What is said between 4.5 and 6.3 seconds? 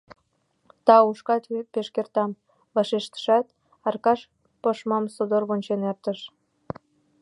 пашмам содор вончен эртыш.